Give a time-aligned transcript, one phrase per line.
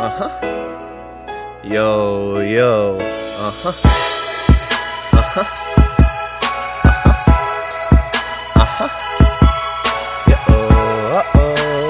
[0.00, 0.32] Uh huh.
[1.62, 2.96] Yo, yo.
[2.96, 3.68] Uh huh.
[5.12, 5.44] Uh huh.
[6.88, 7.20] Uh huh.
[8.56, 8.88] Uh huh.
[10.24, 10.36] Yo,
[11.12, 11.89] uh oh.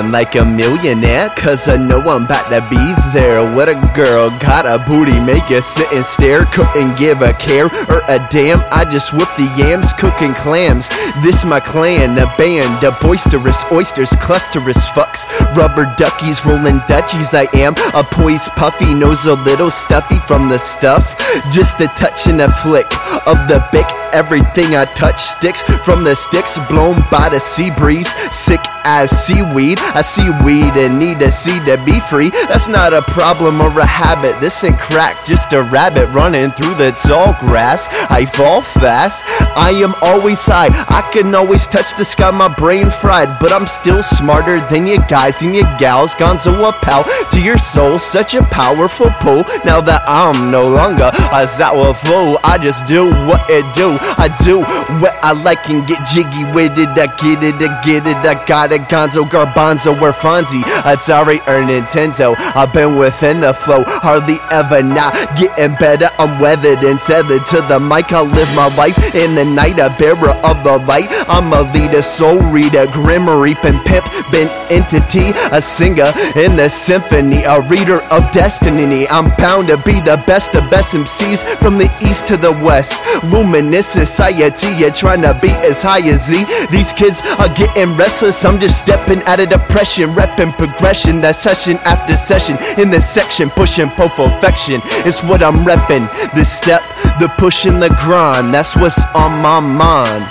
[0.00, 2.80] Feeling like a millionaire, cause I know I'm about to be
[3.12, 3.44] there.
[3.54, 6.44] What a girl, got a booty, make you sit and stare.
[6.56, 8.64] Couldn't give a care or a damn.
[8.72, 10.88] I just whip the yams, cooking clams.
[11.22, 15.28] This my clan, a band of boisterous oysters, clusterous fucks.
[15.54, 17.74] Rubber duckies, rolling Dutchies, I am.
[17.92, 21.12] A poised puffy, nose a little stuffy from the stuff.
[21.50, 22.86] Just a touch and a flick
[23.26, 23.86] of the Bic.
[24.12, 28.10] Everything I touch sticks from the sticks blown by the sea breeze.
[28.34, 29.78] Sick as seaweed.
[29.80, 32.30] I see weed and need a seed to be free.
[32.48, 34.40] That's not a problem or a habit.
[34.40, 37.88] This ain't crack, just a rabbit running through the tall grass.
[38.10, 39.24] I fall fast.
[39.56, 40.70] I am always high.
[40.88, 43.38] I can always touch the sky, my brain fried.
[43.40, 46.14] But I'm still smarter than you guys and you gals.
[46.14, 47.98] Gonzo a pal to your soul.
[47.98, 49.44] Such a powerful pull.
[49.64, 53.96] Now that I'm no longer a sour fool, I just do what it do.
[54.18, 54.60] I do
[55.00, 56.88] what I like and get jiggy with it.
[56.90, 58.16] I get it, I get it.
[58.16, 58.82] I got it.
[58.82, 60.62] Gonzo, Garbanzo, or Fonzie.
[60.82, 62.34] Atari or Nintendo.
[62.54, 63.82] I've been within the flow.
[63.86, 66.08] Hardly ever not getting better.
[66.18, 68.12] I'm weathered and tethered to the mic.
[68.12, 69.78] I live my life in the night.
[69.78, 71.08] A bearer of the light.
[71.28, 74.04] I'm a leader, soul reader, grim reaping pimp.
[74.30, 77.42] Been entity, a singer in the symphony.
[77.44, 79.06] A reader of destiny.
[79.08, 83.00] I'm bound to be the best, the best MCs from the east to the west.
[83.24, 86.44] Luminous society, you're trying to be as high as Z.
[86.70, 88.44] These kids are getting restless.
[88.44, 91.20] I'm just stepping out of depression, repping progression.
[91.20, 94.80] That session after session in this section, pushing perfection.
[95.06, 96.08] It's what I'm repping.
[96.34, 96.82] This step,
[97.20, 98.52] the push, and the grind.
[98.52, 100.24] That's what's on my mind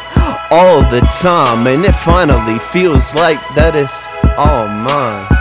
[0.49, 3.93] all the time, and it finally feels like that is
[4.37, 5.38] all mine.